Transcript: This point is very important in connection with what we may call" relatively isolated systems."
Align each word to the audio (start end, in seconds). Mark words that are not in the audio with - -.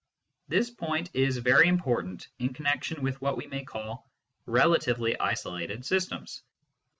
This 0.47 0.71
point 0.71 1.11
is 1.13 1.37
very 1.37 1.67
important 1.67 2.27
in 2.39 2.53
connection 2.55 3.03
with 3.03 3.21
what 3.21 3.37
we 3.37 3.45
may 3.45 3.63
call" 3.63 4.09
relatively 4.47 5.15
isolated 5.19 5.85
systems." 5.85 6.41